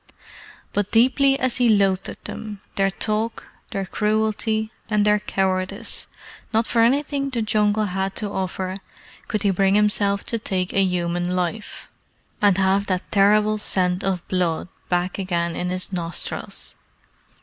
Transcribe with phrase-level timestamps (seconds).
[0.73, 6.07] But deeply as he loathed them, their talk, their cruelty, and their cowardice,
[6.51, 8.77] not for anything the Jungle had to offer
[9.27, 11.87] could he bring himself to take a human life,
[12.41, 16.73] and have that terrible scent of blood back again in his nostrils.